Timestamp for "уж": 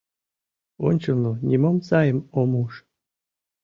2.63-2.73